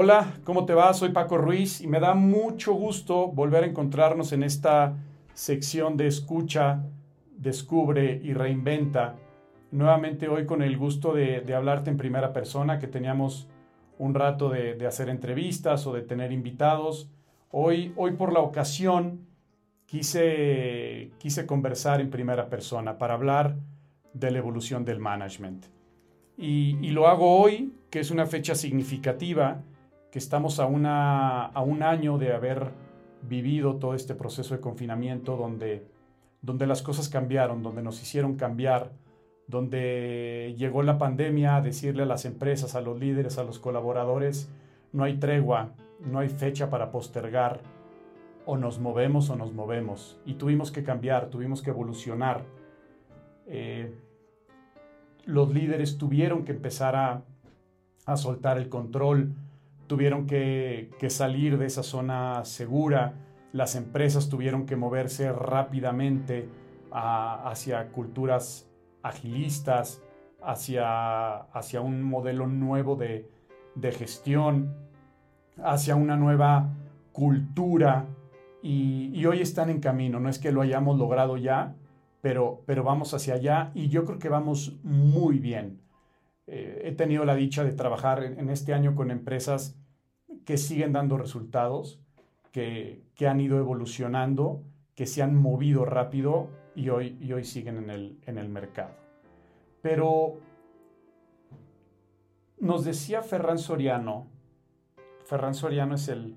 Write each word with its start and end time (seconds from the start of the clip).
Hola, 0.00 0.34
¿cómo 0.44 0.64
te 0.64 0.74
va? 0.74 0.94
Soy 0.94 1.08
Paco 1.08 1.38
Ruiz 1.38 1.80
y 1.80 1.88
me 1.88 1.98
da 1.98 2.14
mucho 2.14 2.72
gusto 2.72 3.26
volver 3.32 3.64
a 3.64 3.66
encontrarnos 3.66 4.30
en 4.30 4.44
esta 4.44 4.96
sección 5.34 5.96
de 5.96 6.06
escucha, 6.06 6.84
descubre 7.36 8.20
y 8.22 8.32
reinventa. 8.32 9.16
Nuevamente 9.72 10.28
hoy 10.28 10.46
con 10.46 10.62
el 10.62 10.78
gusto 10.78 11.14
de, 11.14 11.52
hablarte 11.52 11.90
en 11.90 11.96
primera 11.96 12.32
persona, 12.32 12.78
que 12.78 12.86
teníamos 12.86 13.48
un 13.98 14.14
rato 14.14 14.50
de, 14.50 14.86
hacer 14.86 15.08
entrevistas 15.08 15.84
o 15.88 15.92
de 15.92 16.02
tener 16.02 16.30
invitados. 16.30 17.10
Hoy, 17.50 17.92
hoy 17.96 18.12
por 18.12 18.32
la 18.32 18.38
ocasión 18.38 19.26
quise, 19.84 21.10
quise 21.18 21.44
conversar 21.44 22.00
en 22.00 22.08
primera 22.08 22.48
persona 22.48 22.98
para 22.98 23.14
hablar 23.14 23.56
de 24.14 24.30
la 24.30 24.38
evolución 24.38 24.84
del 24.84 25.00
management. 25.00 25.66
Y, 26.36 26.78
y 26.82 26.90
lo 26.90 27.08
hago 27.08 27.40
hoy, 27.40 27.74
que 27.90 27.98
es 27.98 28.12
una 28.12 28.26
fecha 28.26 28.54
significativa 28.54 29.60
estamos 30.18 30.60
a, 30.60 30.66
una, 30.66 31.46
a 31.46 31.62
un 31.62 31.82
año 31.82 32.18
de 32.18 32.34
haber 32.34 32.70
vivido 33.22 33.76
todo 33.76 33.94
este 33.94 34.14
proceso 34.14 34.54
de 34.54 34.60
confinamiento 34.60 35.36
donde, 35.36 35.86
donde 36.42 36.66
las 36.66 36.82
cosas 36.82 37.08
cambiaron, 37.08 37.62
donde 37.62 37.82
nos 37.82 38.02
hicieron 38.02 38.36
cambiar, 38.36 38.92
donde 39.46 40.54
llegó 40.58 40.82
la 40.82 40.98
pandemia 40.98 41.56
a 41.56 41.62
decirle 41.62 42.02
a 42.02 42.06
las 42.06 42.24
empresas, 42.24 42.74
a 42.74 42.80
los 42.80 42.98
líderes, 42.98 43.38
a 43.38 43.44
los 43.44 43.58
colaboradores, 43.58 44.50
no 44.92 45.04
hay 45.04 45.18
tregua, 45.18 45.70
no 46.04 46.18
hay 46.18 46.28
fecha 46.28 46.70
para 46.70 46.90
postergar, 46.90 47.60
o 48.44 48.56
nos 48.56 48.78
movemos 48.78 49.30
o 49.30 49.36
nos 49.36 49.52
movemos. 49.52 50.18
Y 50.24 50.34
tuvimos 50.34 50.70
que 50.70 50.82
cambiar, 50.82 51.28
tuvimos 51.28 51.60
que 51.60 51.70
evolucionar. 51.70 52.44
Eh, 53.46 53.94
los 55.24 55.52
líderes 55.52 55.98
tuvieron 55.98 56.44
que 56.44 56.52
empezar 56.52 56.96
a, 56.96 57.24
a 58.06 58.16
soltar 58.16 58.56
el 58.56 58.70
control, 58.70 59.34
tuvieron 59.88 60.26
que, 60.26 60.90
salir 61.08 61.58
de 61.58 61.66
esa 61.66 61.82
zona 61.82 62.44
segura, 62.44 63.14
las 63.52 63.74
empresas 63.74 64.28
tuvieron 64.28 64.66
que 64.66 64.76
moverse 64.76 65.32
rápidamente 65.32 66.48
hacia 66.92 67.88
culturas 67.88 68.70
agilistas, 69.02 70.02
hacia, 70.42 71.36
hacia 71.36 71.80
un 71.80 72.02
modelo 72.02 72.46
nuevo 72.46 72.96
de, 72.96 73.28
gestión, 73.92 74.74
hacia 75.62 75.96
una 75.96 76.16
nueva 76.16 76.68
cultura 77.12 78.06
y, 78.62 79.24
hoy 79.24 79.40
están 79.40 79.70
en 79.70 79.80
camino. 79.80 80.20
No 80.20 80.28
es 80.28 80.38
que 80.38 80.52
lo 80.52 80.60
hayamos 80.60 80.98
logrado 80.98 81.36
ya, 81.36 81.74
pero, 82.20 82.62
pero 82.66 82.84
vamos 82.84 83.14
hacia 83.14 83.34
allá 83.34 83.70
y 83.74 83.88
yo 83.88 84.04
creo 84.04 84.18
que 84.18 84.28
vamos 84.28 84.78
muy 84.82 85.38
bien. 85.38 85.80
Eh, 86.50 86.80
he 86.84 86.92
tenido 86.92 87.26
la 87.26 87.34
dicha 87.34 87.62
de 87.62 87.72
trabajar 87.72 88.24
en, 88.24 88.48
este 88.48 88.72
año 88.72 88.94
con 88.94 89.10
empresas 89.10 89.78
que 90.46 90.56
siguen 90.56 90.94
dando 90.94 91.18
resultados, 91.18 92.00
que, 92.52 93.04
han 93.28 93.40
ido 93.40 93.58
evolucionando, 93.58 94.62
que 94.94 95.04
se 95.04 95.22
han 95.22 95.36
movido 95.36 95.84
rápido 95.84 96.48
y 96.74 96.88
hoy, 96.88 97.18
y 97.20 97.32
hoy 97.34 97.44
siguen 97.44 97.76
en 97.76 97.90
el, 97.90 98.18
en 98.26 98.38
el 98.38 98.48
mercado. 98.48 98.94
Pero 99.82 100.38
nos 102.58 102.84
decía 102.84 103.20
Ferran 103.20 103.58
Soriano, 103.58 104.26
Ferran 105.26 105.54
Soriano 105.54 105.96
es 105.96 106.08
el, 106.08 106.34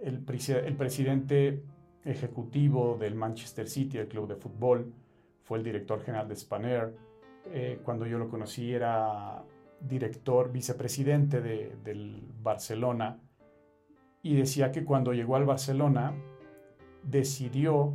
el, 0.00 0.20
presidente 0.20 1.64
ejecutivo 2.04 2.96
del 3.00 3.16
Manchester 3.16 3.68
City, 3.68 3.98
el 3.98 4.06
club 4.06 4.28
de 4.28 4.36
fútbol, 4.36 4.92
fue 5.42 5.58
el 5.58 5.64
director 5.64 6.00
general 6.02 6.28
de 6.28 6.36
Spanair, 6.36 6.94
eh, 7.46 7.80
cuando 7.84 8.06
yo 8.06 8.18
lo 8.18 8.28
conocí 8.28 8.72
era 8.72 9.42
director, 9.80 10.50
vicepresidente 10.50 11.40
de, 11.40 11.76
del 11.84 12.22
Barcelona, 12.42 13.20
y 14.22 14.34
decía 14.34 14.72
que 14.72 14.84
cuando 14.84 15.12
llegó 15.12 15.36
al 15.36 15.44
Barcelona 15.44 16.14
decidió 17.02 17.94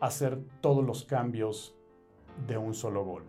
hacer 0.00 0.38
todos 0.60 0.84
los 0.84 1.04
cambios 1.04 1.74
de 2.46 2.58
un 2.58 2.74
solo 2.74 3.04
gol, 3.04 3.24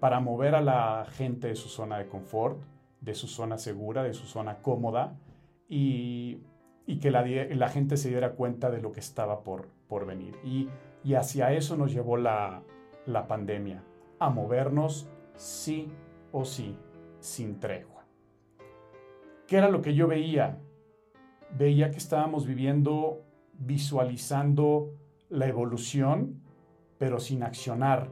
para 0.00 0.18
mover 0.18 0.56
a 0.56 0.60
la 0.60 1.06
gente 1.08 1.48
de 1.48 1.54
su 1.54 1.68
zona 1.68 1.98
de 1.98 2.08
confort, 2.08 2.60
de 3.00 3.14
su 3.14 3.28
zona 3.28 3.58
segura, 3.58 4.02
de 4.02 4.14
su 4.14 4.26
zona 4.26 4.60
cómoda, 4.60 5.16
y, 5.68 6.40
que 7.00 7.10
la, 7.10 7.68
gente 7.68 7.96
se 7.96 8.08
diera 8.08 8.32
cuenta 8.32 8.70
de 8.70 8.82
lo 8.82 8.92
que 8.92 9.00
estaba 9.00 9.44
por, 9.44 9.68
por 9.88 10.04
venir. 10.06 10.36
Y, 10.44 10.68
y 11.04 11.14
hacia 11.14 11.52
eso 11.52 11.76
nos 11.76 11.92
llevó 11.92 12.16
la, 12.16 12.62
la 13.06 13.26
pandemia 13.26 13.82
a 14.18 14.30
movernos 14.30 15.08
sí 15.36 15.90
o 16.32 16.44
sí, 16.44 16.76
sin 17.20 17.58
tregua. 17.60 18.04
¿Qué 19.46 19.56
era 19.56 19.68
lo 19.68 19.82
que 19.82 19.94
yo 19.94 20.08
veía? 20.08 20.58
Veía 21.56 21.90
que 21.90 21.98
estábamos 21.98 22.46
viviendo, 22.46 23.22
visualizando 23.52 24.94
la 25.28 25.46
evolución, 25.46 26.42
pero 26.98 27.18
sin 27.18 27.42
accionar, 27.42 28.08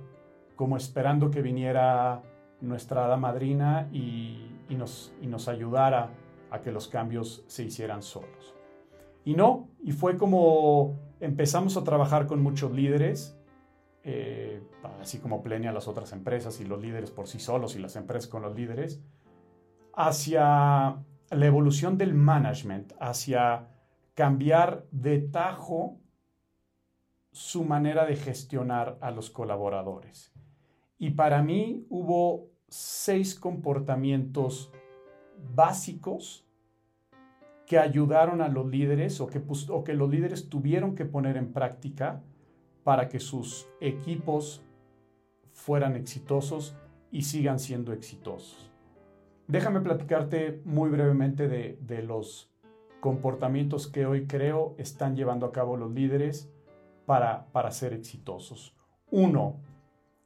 como 0.56 0.76
esperando 0.76 1.30
que 1.30 1.42
viniera 1.42 2.22
nuestra 2.60 3.06
hada 3.06 3.88
y 3.92 4.48
nos 4.76 5.48
ayudara 5.48 6.10
a 6.50 6.60
que 6.60 6.70
los 6.70 6.88
cambios 6.88 7.44
se 7.46 7.64
hicieran 7.64 8.02
solos. 8.02 8.54
Y 9.24 9.34
no, 9.34 9.68
y 9.82 9.92
fue 9.92 10.16
como 10.16 10.96
empezamos 11.20 11.76
a 11.76 11.84
trabajar 11.84 12.26
con 12.26 12.42
muchos 12.42 12.72
líderes, 12.72 13.38
eh, 14.04 14.62
así 15.00 15.18
como 15.18 15.42
Plenia 15.42 15.72
las 15.72 15.88
otras 15.88 16.12
empresas 16.12 16.60
y 16.60 16.64
los 16.64 16.80
líderes 16.80 17.10
por 17.10 17.28
sí 17.28 17.38
solos 17.38 17.76
y 17.76 17.78
las 17.78 17.96
empresas 17.96 18.28
con 18.28 18.42
los 18.42 18.54
líderes, 18.54 19.00
hacia 19.94 20.96
la 21.30 21.46
evolución 21.46 21.98
del 21.98 22.14
management, 22.14 22.92
hacia 22.98 23.68
cambiar 24.14 24.86
de 24.90 25.20
tajo 25.20 25.98
su 27.30 27.64
manera 27.64 28.04
de 28.04 28.16
gestionar 28.16 28.98
a 29.00 29.10
los 29.10 29.30
colaboradores. 29.30 30.32
Y 30.98 31.10
para 31.10 31.42
mí 31.42 31.86
hubo 31.88 32.50
seis 32.68 33.34
comportamientos 33.34 34.70
básicos 35.54 36.46
que 37.66 37.78
ayudaron 37.78 38.42
a 38.42 38.48
los 38.48 38.66
líderes 38.66 39.20
o 39.20 39.26
que, 39.26 39.42
o 39.70 39.84
que 39.84 39.94
los 39.94 40.10
líderes 40.10 40.48
tuvieron 40.48 40.94
que 40.94 41.04
poner 41.04 41.36
en 41.36 41.52
práctica 41.52 42.22
para 42.84 43.08
que 43.08 43.20
sus 43.20 43.68
equipos 43.80 44.64
fueran 45.52 45.96
exitosos 45.96 46.76
y 47.10 47.22
sigan 47.22 47.58
siendo 47.58 47.92
exitosos. 47.92 48.70
Déjame 49.46 49.80
platicarte 49.80 50.62
muy 50.64 50.90
brevemente 50.90 51.48
de, 51.48 52.02
los 52.02 52.50
comportamientos 53.00 53.86
que 53.86 54.06
hoy 54.06 54.26
creo 54.26 54.74
están 54.78 55.16
llevando 55.16 55.46
a 55.46 55.52
cabo 55.52 55.76
los 55.76 55.92
líderes 55.92 56.50
para, 57.06 57.46
para 57.52 57.70
ser 57.70 57.92
exitosos. 57.92 58.74
Uno, 59.10 59.60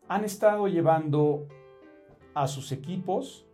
han 0.08 0.24
estado 0.24 0.68
llevando 0.68 1.48
a 2.34 2.46
sus 2.46 2.70
equipos 2.70 3.46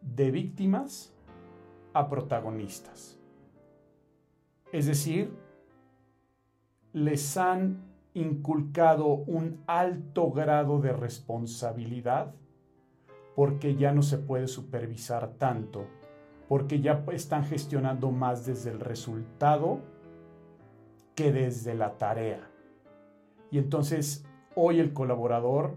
de 0.00 0.30
víctimas 0.30 1.14
a 1.92 2.08
protagonistas. 2.08 3.18
Es 4.72 4.86
decir, 4.86 5.32
les 6.94 7.36
han 7.36 7.82
inculcado 8.14 9.06
un 9.08 9.64
alto 9.66 10.30
grado 10.30 10.80
de 10.80 10.92
responsabilidad 10.92 12.32
porque 13.34 13.74
ya 13.74 13.92
no 13.92 14.02
se 14.02 14.16
puede 14.16 14.46
supervisar 14.46 15.32
tanto, 15.32 15.86
porque 16.48 16.80
ya 16.80 17.04
están 17.12 17.44
gestionando 17.44 18.12
más 18.12 18.46
desde 18.46 18.70
el 18.70 18.78
resultado 18.78 19.80
que 21.16 21.32
desde 21.32 21.74
la 21.74 21.98
tarea. 21.98 22.48
Y 23.50 23.58
entonces 23.58 24.24
hoy 24.54 24.78
el 24.78 24.92
colaborador, 24.92 25.76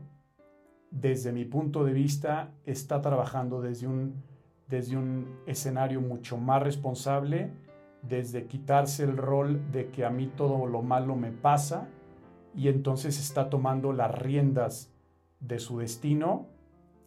desde 0.91 1.31
mi 1.31 1.45
punto 1.45 1.83
de 1.83 1.93
vista, 1.93 2.51
está 2.63 3.01
trabajando 3.01 3.59
desde 3.59 3.87
un, 3.87 4.23
desde 4.67 4.95
un 4.95 5.39
escenario 5.47 5.99
mucho 5.99 6.37
más 6.37 6.61
responsable 6.61 7.51
desde 8.07 8.47
quitarse 8.47 9.03
el 9.03 9.17
rol 9.17 9.71
de 9.71 9.89
que 9.89 10.05
a 10.05 10.09
mí 10.09 10.27
todo 10.27 10.65
lo 10.65 10.81
malo 10.81 11.15
me 11.15 11.31
pasa 11.31 11.89
y 12.55 12.69
entonces 12.69 13.19
está 13.19 13.49
tomando 13.49 13.93
las 13.93 14.13
riendas 14.13 14.93
de 15.39 15.59
su 15.59 15.79
destino 15.79 16.47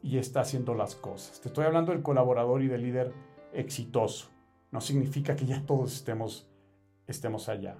y 0.03 0.19
está 0.19 0.41
haciendo 0.41 0.75
las 0.75 0.95
cosas. 0.95 1.41
Te 1.41 1.49
estoy 1.49 1.65
hablando 1.65 1.93
del 1.93 2.03
colaborador 2.03 2.63
y 2.63 2.69
del 2.69 2.83
líder 2.83 3.13
exitoso. 3.53 4.31
No 4.71 4.81
significa 4.81 5.37
que 5.37 5.47
ya 5.47 5.65
todos 5.67 5.93
estemos, 5.93 6.49
estemos 7.07 7.49
allá. 7.49 7.77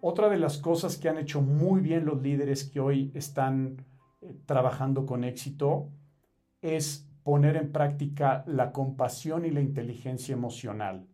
Otra 0.00 0.28
de 0.28 0.38
las 0.38 0.58
cosas 0.58 0.98
que 0.98 1.08
han 1.08 1.18
hecho 1.18 1.40
muy 1.40 1.80
bien 1.80 2.04
los 2.04 2.22
líderes 2.22 2.64
que 2.64 2.80
hoy 2.80 3.10
están 3.14 3.84
eh, 4.20 4.36
trabajando 4.44 5.06
con 5.06 5.24
éxito 5.24 5.88
es 6.60 7.08
poner 7.22 7.56
en 7.56 7.72
práctica 7.72 8.44
la 8.46 8.72
compasión 8.72 9.44
y 9.44 9.50
la 9.50 9.60
inteligencia 9.60 10.32
emocional. 10.32 11.08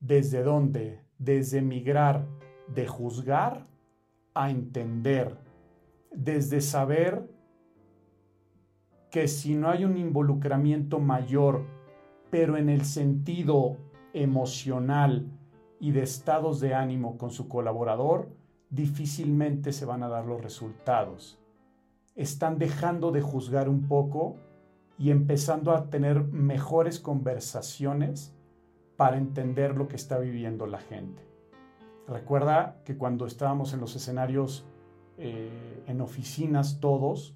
¿Desde 0.00 0.42
dónde? 0.42 1.02
Desde 1.18 1.62
migrar 1.62 2.26
de 2.66 2.86
juzgar 2.86 3.66
a 4.34 4.50
entender, 4.50 5.36
desde 6.10 6.60
saber 6.60 7.28
que 9.10 9.28
si 9.28 9.54
no 9.54 9.68
hay 9.68 9.84
un 9.84 9.96
involucramiento 9.96 11.00
mayor 11.00 11.66
pero 12.30 12.56
en 12.56 12.68
el 12.68 12.84
sentido 12.84 13.76
emocional 14.12 15.26
y 15.80 15.90
de 15.90 16.02
estados 16.02 16.60
de 16.60 16.74
ánimo 16.74 17.18
con 17.18 17.30
su 17.30 17.48
colaborador, 17.48 18.28
difícilmente 18.70 19.72
se 19.72 19.84
van 19.84 20.02
a 20.02 20.08
dar 20.08 20.26
los 20.26 20.40
resultados. 20.40 21.38
Están 22.14 22.58
dejando 22.58 23.10
de 23.10 23.20
juzgar 23.20 23.68
un 23.68 23.88
poco 23.88 24.36
y 24.98 25.10
empezando 25.10 25.72
a 25.72 25.90
tener 25.90 26.22
mejores 26.24 27.00
conversaciones 27.00 28.34
para 29.00 29.16
entender 29.16 29.78
lo 29.78 29.88
que 29.88 29.96
está 29.96 30.18
viviendo 30.18 30.66
la 30.66 30.78
gente. 30.78 31.26
Recuerda 32.06 32.82
que 32.84 32.98
cuando 32.98 33.24
estábamos 33.24 33.72
en 33.72 33.80
los 33.80 33.96
escenarios, 33.96 34.66
eh, 35.16 35.82
en 35.86 36.02
oficinas 36.02 36.80
todos, 36.80 37.34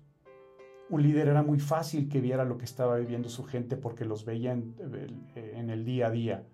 un 0.91 1.03
líder 1.03 1.29
era 1.29 1.43
muy 1.43 1.59
fácil 1.59 2.11
que 2.11 2.21
viera 2.21 2.45
lo 2.45 2.59
que 2.59 2.67
estaba 2.67 2.99
viviendo 2.99 3.31
su 3.31 3.45
gente 3.45 3.79
porque 3.79 4.05
los 4.05 4.27
veía 4.27 4.53
en, 4.53 4.75
en 5.35 5.71
el 5.71 5.87
día 5.87 6.09
a 6.09 6.11
día. 6.11 6.47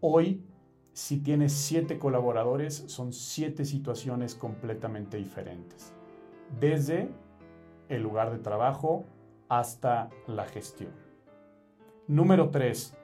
Hoy, 0.00 0.44
si 0.92 1.18
tienes 1.18 1.52
siete 1.52 1.98
colaboradores, 1.98 2.84
son 2.86 3.12
siete 3.12 3.64
situaciones 3.64 4.36
completamente 4.36 5.16
diferentes. 5.16 5.92
Desde 6.60 7.08
el 7.88 8.00
lugar 8.00 8.30
de 8.30 8.38
trabajo 8.38 9.06
hasta 9.48 10.08
la 10.28 10.44
gestión. 10.44 10.92
Número 12.06 12.50
tres, 12.50 12.96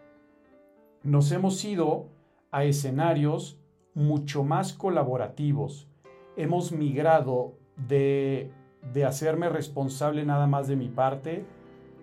nos 1.02 1.32
hemos 1.32 1.64
ido 1.64 2.06
a 2.50 2.64
escenarios 2.64 3.58
mucho 3.94 4.44
más 4.44 4.72
colaborativos. 4.72 5.88
Hemos 6.36 6.72
migrado 6.72 7.54
de, 7.76 8.50
de 8.92 9.04
hacerme 9.04 9.48
responsable 9.48 10.24
nada 10.24 10.46
más 10.46 10.68
de 10.68 10.76
mi 10.76 10.88
parte 10.88 11.44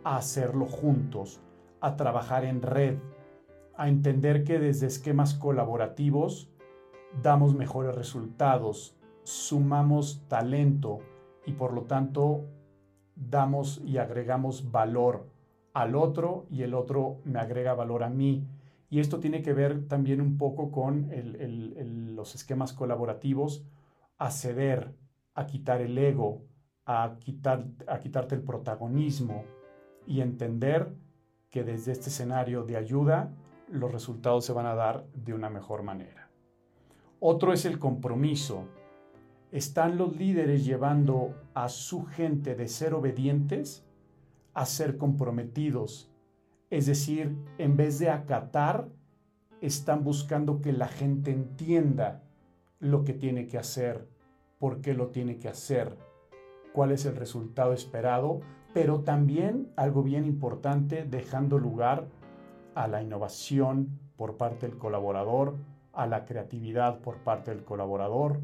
a 0.04 0.18
hacerlo 0.18 0.66
juntos, 0.66 1.40
a 1.81 1.96
trabajar 1.96 2.46
en 2.46 2.62
red, 2.62 2.98
a 3.75 3.88
entender 3.88 4.44
que 4.44 4.60
desde 4.60 4.88
esquemas 4.88 5.34
colaborativos 5.34 6.50
damos 7.24 7.56
mejores 7.56 7.96
resultados, 7.96 8.96
sumamos 9.24 10.24
talento 10.28 11.00
y 11.46 11.54
por 11.54 11.74
lo 11.74 11.84
tanto 11.84 12.46
damos 13.16 13.81
y 13.84 13.98
agregamos 13.98 14.72
valor 14.72 15.28
al 15.74 15.96
otro 15.96 16.46
y 16.50 16.63
el 16.63 16.74
otro 16.74 17.18
me 17.24 17.40
agrega 17.40 17.74
valor 17.74 18.04
a 18.04 18.10
mí. 18.10 18.46
Y 18.89 19.00
esto 19.00 19.19
tiene 19.19 19.41
que 19.41 19.53
ver 19.53 19.88
también 19.88 20.19
un 20.19 20.38
poco 20.38 20.71
con 20.71 21.09
los 22.15 22.36
esquemas 22.36 22.74
colaborativos, 22.74 23.63
a 24.18 24.31
ceder, 24.31 24.95
a 25.36 25.45
quitar 25.45 25.81
el 25.81 25.97
ego, 25.97 26.41
a, 26.86 27.18
quitar, 27.19 27.65
a 27.88 28.00
quitarte 28.00 28.36
el 28.36 28.41
protagonismo 28.41 29.44
y 30.07 30.21
entender 30.21 30.94
que 31.50 31.63
desde 31.63 31.91
este 31.91 32.09
escenario 32.09 32.63
de 32.63 32.77
ayuda 32.77 33.31
los 33.71 33.91
resultados 33.91 34.45
se 34.45 34.53
van 34.53 34.65
a 34.65 34.75
dar 34.75 35.06
de 35.13 35.33
una 35.33 35.50
mejor 35.50 35.83
manera. 35.83 36.30
Otro 37.19 37.53
es 37.53 37.65
el 37.65 37.80
compromiso. 37.80 38.65
¿Están 39.51 39.97
los 39.97 40.15
líderes 40.15 40.65
llevando 40.65 41.36
a 41.53 41.69
su 41.69 42.06
gente 42.06 42.56
de 42.56 42.68
ser 42.68 42.94
obedientes 42.94 43.86
a 44.53 44.65
ser 44.65 44.97
comprometidos? 44.97 46.09
Es 46.69 46.86
decir, 46.86 47.36
en 47.57 47.77
vez 47.77 47.98
de 47.98 48.12
acatar, 48.12 48.88
están 49.60 50.04
buscando 50.04 50.62
que 50.62 50.71
la 50.71 50.88
gente 50.88 51.31
entienda 51.31 52.21
lo 52.80 53.04
que 53.04 53.13
tiene 53.13 53.48
que 53.48 53.57
hacer, 53.57 54.07
por 54.60 54.80
qué 54.81 54.94
lo 54.94 55.07
tiene 55.07 55.39
que 55.39 55.50
hacer, 55.50 55.98
cuál 56.71 56.92
es 56.92 57.06
el 57.06 57.16
resultado 57.16 57.74
esperado, 57.74 58.42
pero 58.71 59.01
también 59.01 59.71
algo 59.77 60.04
bien 60.04 60.25
importante, 60.25 61.06
dejando 61.06 61.57
lugar 61.57 62.07
a 62.75 62.88
la 62.88 63.01
innovación 63.01 64.00
por 64.15 64.38
parte 64.38 64.68
del 64.68 64.77
colaborador, 64.77 65.56
a 65.92 66.06
la 66.06 66.25
creatividad 66.25 67.00
por 67.00 67.18
parte 67.18 67.50
del 67.50 67.63
colaborador, 67.63 68.42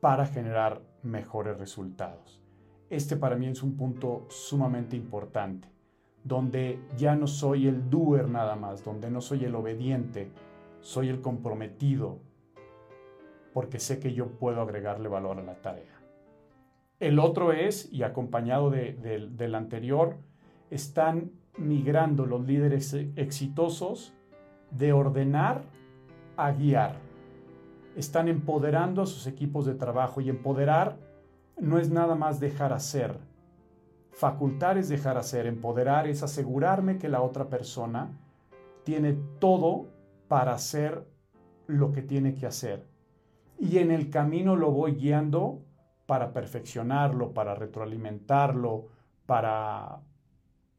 para 0.00 0.26
generar 0.26 0.82
mejores 1.02 1.56
resultados. 1.56 2.42
Este 2.90 3.16
para 3.16 3.36
mí 3.36 3.46
es 3.46 3.62
un 3.62 3.78
punto 3.78 4.26
sumamente 4.28 4.94
importante 4.94 5.71
donde 6.24 6.78
ya 6.96 7.14
no 7.14 7.26
soy 7.26 7.66
el 7.66 7.90
doer 7.90 8.28
nada 8.28 8.56
más, 8.56 8.84
donde 8.84 9.10
no 9.10 9.20
soy 9.20 9.44
el 9.44 9.54
obediente, 9.54 10.30
soy 10.80 11.08
el 11.08 11.20
comprometido, 11.20 12.20
porque 13.52 13.78
sé 13.78 13.98
que 13.98 14.12
yo 14.14 14.28
puedo 14.28 14.62
agregarle 14.62 15.08
valor 15.08 15.38
a 15.38 15.42
la 15.42 15.54
tarea. 15.60 16.00
El 17.00 17.18
otro 17.18 17.52
es, 17.52 17.92
y 17.92 18.04
acompañado 18.04 18.70
del 18.70 19.54
anterior, 19.54 20.16
están 20.70 21.32
migrando 21.58 22.26
los 22.26 22.46
líderes 22.46 22.94
exitosos 23.16 24.14
de 24.70 24.92
ordenar 24.92 25.64
a 26.36 26.52
guiar. 26.52 26.96
Están 27.96 28.28
empoderando 28.28 29.02
a 29.02 29.06
sus 29.06 29.26
equipos 29.26 29.66
de 29.66 29.74
trabajo 29.74 30.20
y 30.20 30.30
empoderar 30.30 30.96
no 31.58 31.78
es 31.78 31.90
nada 31.90 32.14
más 32.14 32.40
dejar 32.40 32.72
hacer, 32.72 33.18
Facultar 34.12 34.78
es 34.78 34.88
dejar 34.88 35.16
hacer, 35.16 35.46
empoderar 35.46 36.06
es 36.06 36.22
asegurarme 36.22 36.98
que 36.98 37.08
la 37.08 37.22
otra 37.22 37.48
persona 37.48 38.10
tiene 38.84 39.14
todo 39.38 39.88
para 40.28 40.52
hacer 40.52 41.06
lo 41.66 41.92
que 41.92 42.02
tiene 42.02 42.34
que 42.34 42.46
hacer. 42.46 42.86
Y 43.58 43.78
en 43.78 43.90
el 43.90 44.10
camino 44.10 44.54
lo 44.54 44.70
voy 44.70 44.92
guiando 44.92 45.62
para 46.06 46.32
perfeccionarlo, 46.32 47.32
para 47.32 47.54
retroalimentarlo, 47.54 48.88
para, 49.24 50.00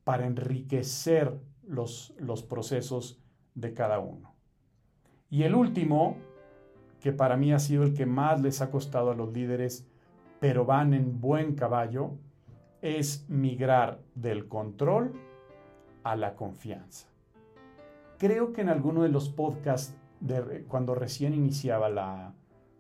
para 0.04 0.26
enriquecer 0.26 1.40
los, 1.68 2.14
los 2.20 2.44
procesos 2.44 3.24
de 3.56 3.74
cada 3.74 4.00
uno. 4.00 4.36
Y 5.30 5.44
el 5.44 5.56
último, 5.56 6.18
que 7.00 7.14
para 7.14 7.36
mí 7.36 7.52
ha 7.52 7.60
sido 7.60 7.84
el 7.84 7.96
que 7.96 8.06
más 8.06 8.42
les 8.42 8.62
ha 8.62 8.70
costado 8.70 9.12
a 9.12 9.16
los 9.16 9.34
líderes, 9.34 9.88
pero 10.40 10.66
van 10.66 10.94
en 10.94 11.20
buen 11.20 11.56
caballo, 11.56 12.12
es 12.84 13.26
migrar 13.30 14.02
del 14.14 14.50
control 14.50 15.14
a 16.04 16.18
la 16.18 16.36
confianza. 16.36 17.08
Creo 18.20 18.52
que 18.52 18.60
en 18.60 18.68
alguno 18.68 19.04
de 19.04 19.10
los 19.10 19.30
podcasts, 19.30 19.96
cuando 20.68 20.94
recién 20.94 21.34
iniciaba 21.34 21.90
la, 21.90 22.34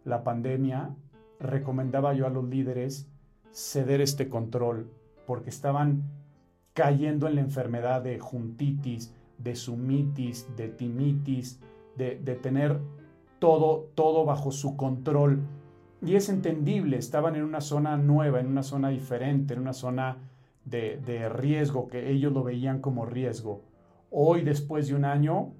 la 0.03 0.23
pandemia, 0.25 0.93
recomendaba 1.39 2.13
yo 2.13 2.27
a 2.27 2.29
los 2.29 2.43
líderes 2.43 3.09
ceder 3.51 4.01
este 4.01 4.27
control 4.27 4.91
porque 5.25 5.49
estaban 5.49 6.03
cayendo 6.73 7.27
en 7.27 7.35
la 7.35 7.41
enfermedad 7.41 8.01
de 8.01 8.19
juntitis, 8.19 9.15
de 9.37 9.55
sumitis, 9.55 10.53
de 10.57 10.67
timitis, 10.67 11.61
de, 11.95 12.19
de 12.19 12.35
tener 12.35 12.81
todo, 13.39 13.89
todo 13.95 14.25
bajo 14.25 14.51
su 14.51 14.75
control 14.75 15.43
y 16.05 16.15
es 16.15 16.27
entendible, 16.27 16.97
estaban 16.97 17.35
en 17.35 17.43
una 17.43 17.61
zona 17.61 17.95
nueva, 17.95 18.41
en 18.41 18.47
una 18.47 18.63
zona 18.63 18.89
diferente, 18.89 19.53
en 19.53 19.61
una 19.61 19.73
zona 19.73 20.17
de, 20.65 21.29
riesgo, 21.29 21.87
que 21.87 22.11
ellos 22.11 22.33
lo 22.33 22.43
veían 22.43 22.79
como 22.79 23.05
riesgo. 23.05 23.61
Hoy, 24.11 24.41
después 24.41 24.87
de 24.87 24.95
un 24.95 25.05
año, 25.05 25.53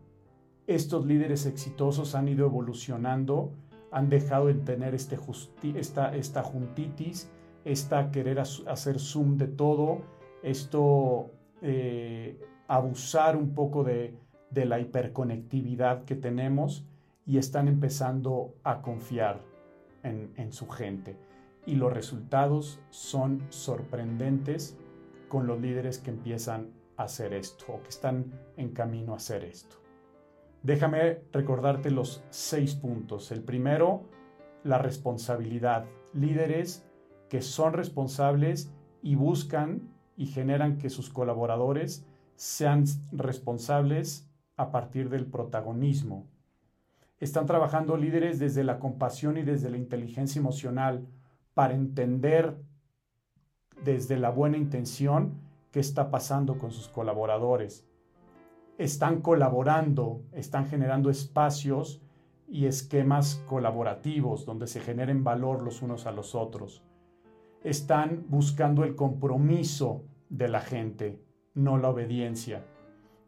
estos 0.68 1.06
líderes 1.06 1.46
exitosos 1.46 2.14
han 2.14 2.28
ido 2.28 2.46
evolucionando, 2.46 3.54
han 3.92 4.10
dejado 4.10 4.48
de 4.48 4.56
tener 4.56 4.94
este 4.94 5.18
esta, 5.76 6.14
esta 6.16 6.44
juntitis, 6.44 7.32
esta 7.64 8.12
querer 8.12 8.40
hacer 8.40 9.00
zoom 9.00 9.38
de 9.38 9.48
todo, 9.48 10.02
esto 10.42 11.32
eh, 11.62 12.38
abusar 12.68 13.38
un 13.38 13.54
poco 13.54 13.86
de, 13.86 14.18
de 14.52 14.66
la 14.66 14.80
hiperconectividad 14.80 16.04
que 16.04 16.16
tenemos 16.16 16.86
y 17.26 17.38
están 17.38 17.70
empezando 17.70 18.56
a 18.64 18.82
confiar 18.82 19.53
en, 20.04 20.52
su 20.52 20.68
gente. 20.68 21.18
Y 21.66 21.76
los 21.76 21.94
resultados 21.94 22.80
son 22.90 23.44
sorprendentes 23.50 24.78
con 25.30 25.48
los 25.48 25.60
líderes 25.60 25.98
que 25.98 26.12
empiezan 26.12 26.72
a 26.98 27.04
hacer 27.04 27.34
esto 27.34 27.66
o 27.70 27.82
que 27.82 27.90
están 27.90 28.32
en 28.58 28.70
camino 28.70 29.14
a 29.14 29.18
hacer 29.18 29.44
esto. 29.44 29.78
Déjame 30.62 31.22
recordarte 31.32 31.90
los 31.90 32.24
seis 32.30 32.76
puntos. 32.76 33.32
El 33.32 33.42
primero, 33.42 34.04
la 34.64 34.78
responsabilidad. 34.78 35.86
Líderes 36.14 36.86
que 37.30 37.42
son 37.42 37.74
responsables 37.74 38.72
y 39.02 39.16
buscan 39.16 39.94
y 40.16 40.28
generan 40.28 40.78
que 40.78 40.90
sus 40.90 41.10
colaboradores 41.10 42.06
sean 42.36 42.86
responsables 43.12 44.30
a 44.58 44.72
partir 44.72 45.10
del 45.10 45.26
protagonismo, 45.26 46.28
están 47.24 47.46
trabajando 47.46 47.98
líderes 47.98 48.40
desde 48.40 48.64
la 48.64 48.80
compasión 48.80 49.38
y 49.38 49.44
desde 49.44 49.70
la 49.70 49.78
inteligencia 49.78 50.40
emocional 50.40 51.08
para 51.54 51.74
entender 51.74 52.58
desde 53.84 54.18
la 54.18 54.30
buena 54.30 54.58
intención 54.58 55.40
qué 55.72 55.80
está 55.80 56.12
pasando 56.12 56.58
con 56.58 56.72
sus 56.72 56.88
colaboradores. 56.88 57.88
Están 58.78 59.22
colaborando, 59.22 60.24
están 60.32 60.68
generando 60.68 61.10
espacios 61.10 62.02
y 62.48 62.66
esquemas 62.66 63.42
colaborativos 63.48 64.46
donde 64.46 64.68
se 64.68 64.80
generen 64.80 65.24
valor 65.24 65.62
los 65.64 65.82
unos 65.82 66.06
a 66.06 66.12
los 66.12 66.36
otros. 66.36 66.84
Están 67.64 68.26
buscando 68.28 68.84
el 68.84 68.96
compromiso 68.96 70.04
de 70.30 70.50
la 70.50 70.60
gente, 70.60 71.24
no 71.54 71.78
la 71.78 71.90
obediencia. 71.90 72.66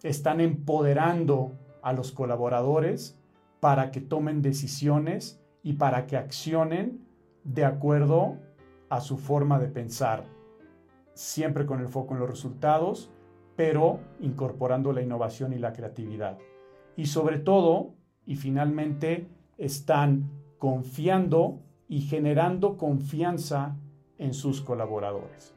están 0.03 0.39
empoderando 0.39 1.53
a 1.81 1.93
los 1.93 2.11
colaboradores 2.11 3.17
para 3.59 3.91
que 3.91 4.01
tomen 4.01 4.41
decisiones 4.41 5.41
y 5.63 5.73
para 5.73 6.05
que 6.07 6.17
accionen 6.17 7.05
de 7.43 7.65
acuerdo 7.65 8.37
a 8.89 9.01
su 9.01 9.17
forma 9.17 9.59
de 9.59 9.67
pensar, 9.67 10.25
siempre 11.13 11.65
con 11.65 11.79
el 11.79 11.87
foco 11.87 12.13
en 12.13 12.19
los 12.19 12.29
resultados, 12.29 13.11
pero 13.55 13.99
incorporando 14.19 14.91
la 14.91 15.01
innovación 15.01 15.53
y 15.53 15.59
la 15.59 15.73
creatividad. 15.73 16.37
Y 16.95 17.07
sobre 17.07 17.39
todo, 17.39 17.95
y 18.25 18.35
finalmente, 18.35 19.27
están 19.57 20.29
confiando 20.57 21.59
y 21.87 22.01
generando 22.01 22.77
confianza 22.77 23.75
en 24.17 24.33
sus 24.33 24.61
colaboradores. 24.61 25.53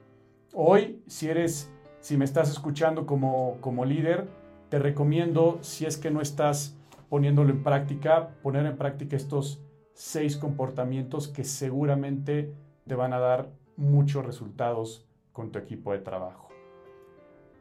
Hoy, 0.55 1.03
si 1.07 1.29
eres, 1.29 1.73
si 2.01 2.17
me 2.17 2.25
estás 2.25 2.51
escuchando 2.51 3.07
como, 3.07 3.59
como 3.61 3.85
líder, 3.85 4.29
te 4.69 4.79
recomiendo, 4.79 5.59
si 5.63 5.87
es 5.87 5.97
que 5.97 6.11
no 6.11 6.21
estás 6.21 6.78
poniéndolo 7.09 7.51
en 7.51 7.63
práctica, 7.63 8.31
poner 8.43 8.67
en 8.67 8.77
práctica 8.77 9.17
estos 9.17 9.63
seis 9.93 10.37
comportamientos 10.37 11.29
que 11.29 11.45
seguramente 11.45 12.55
te 12.87 12.95
van 12.95 13.13
a 13.13 13.19
dar 13.19 13.51
muchos 13.77 14.25
resultados 14.25 15.07
con 15.33 15.51
tu 15.51 15.59
equipo 15.59 15.93
de 15.93 15.99
trabajo. 15.99 16.49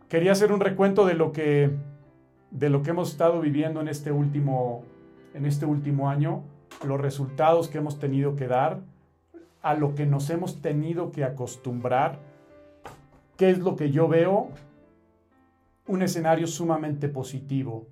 Quería 0.10 0.32
hacer 0.32 0.52
un 0.52 0.60
recuento 0.60 1.06
de 1.06 1.14
lo 1.14 1.32
que, 1.32 1.72
de 2.52 2.70
lo 2.70 2.82
que 2.82 2.92
hemos 2.92 3.12
estado 3.12 3.42
viviendo 3.42 3.82
en 3.82 3.88
este 3.88 4.12
último, 4.12 4.84
en 5.34 5.46
este 5.46 5.66
último 5.66 6.10
año, 6.10 6.44
los 6.86 7.00
resultados 7.00 7.68
que 7.68 7.80
hemos 7.80 8.00
tenido 8.00 8.36
que 8.36 8.48
dar, 8.48 8.82
a 9.62 9.74
lo 9.74 9.96
que 9.96 10.06
nos 10.06 10.30
hemos 10.30 10.62
tenido 10.62 11.12
que 11.12 11.24
acostumbrar, 11.24 12.20
qué 13.36 13.50
es 13.50 13.60
lo 13.60 13.76
que 13.76 13.92
yo 13.92 14.08
veo, 14.08 14.50
un 15.88 16.02
escenario 16.02 16.48
sumamente 16.48 17.10
positivo. 17.10 17.88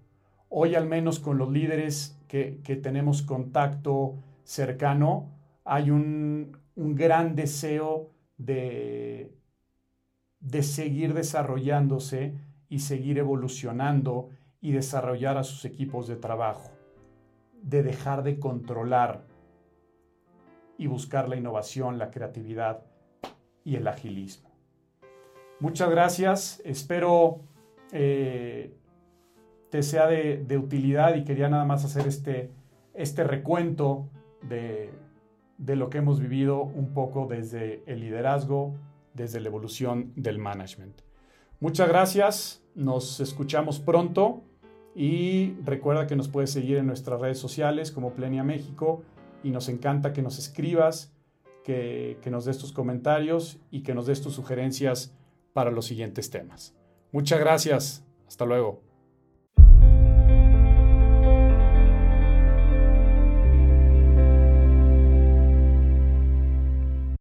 Hoy 0.50 0.76
al 0.76 0.88
menos 0.88 1.20
con 1.20 1.38
los 1.38 1.52
líderes 1.52 2.20
que, 2.28 2.60
tenemos 2.82 3.22
contacto 3.22 4.16
cercano, 4.44 5.32
hay 5.64 5.90
un, 5.90 6.58
un 6.76 6.96
gran 6.96 7.36
deseo 7.36 8.12
de, 8.38 9.34
de 10.40 10.64
seguir 10.64 11.14
desarrollándose 11.14 12.36
y 12.70 12.80
seguir 12.80 13.18
evolucionando 13.18 14.30
y 14.62 14.72
desarrollar 14.72 15.38
a 15.38 15.44
sus 15.44 15.66
equipos 15.66 16.08
de 16.08 16.16
trabajo, 16.16 16.72
de 17.62 17.84
dejar 17.84 18.24
de 18.24 18.40
controlar 18.40 19.26
y 20.78 20.88
buscar 20.88 21.30
la 21.30 21.36
innovación, 21.36 21.98
la 21.98 22.12
creatividad 22.12 22.84
y 23.64 23.76
el 23.76 23.88
agilismo. 23.88 24.52
Muchas 25.60 25.90
gracias, 25.90 26.62
espero 26.66 27.42
eh, 27.92 28.76
te 29.70 29.84
sea 29.84 30.08
de, 30.08 30.58
utilidad 30.58 31.16
y 31.16 31.24
quería 31.24 31.50
nada 31.50 31.66
más 31.66 31.86
hacer 31.86 32.08
este, 32.08 32.52
este 32.94 33.24
recuento 33.24 34.10
de, 34.42 34.92
de 35.58 35.76
lo 35.76 35.90
que 35.90 36.00
hemos 36.00 36.20
vivido 36.20 36.64
un 36.64 36.94
poco 36.94 37.28
desde 37.28 37.84
el 37.86 38.00
liderazgo, 38.00 38.76
desde 39.14 39.40
la 39.40 39.48
evolución 39.48 40.12
del 40.16 40.40
management. 40.40 41.02
Muchas 41.60 41.88
gracias, 41.88 42.64
nos 42.76 43.20
escuchamos 43.20 43.80
pronto 43.80 44.44
y 44.94 45.56
recuerda 45.64 46.08
que 46.08 46.16
nos 46.16 46.28
puedes 46.28 46.52
seguir 46.52 46.78
en 46.78 46.88
nuestras 46.88 47.20
redes 47.20 47.40
sociales 47.40 47.92
como 47.92 48.14
Plenia 48.14 48.44
México 48.44 49.04
y 49.44 49.52
nos 49.52 49.70
encanta 49.70 50.14
que 50.14 50.22
nos 50.22 50.40
escribas, 50.40 51.14
que, 51.64 52.18
que 52.22 52.30
nos 52.30 52.46
des 52.46 52.58
tus 52.58 52.72
comentarios 52.72 53.60
y 53.72 53.82
que 53.82 53.94
nos 53.94 54.06
des 54.06 54.22
tus 54.22 54.34
sugerencias 54.34 55.14
para 55.54 55.72
los 55.72 55.86
siguientes 55.86 56.30
temas. 56.30 56.76
Muchas 57.12 57.40
gracias, 57.40 58.06
hasta 58.28 58.46
luego. 58.46 58.85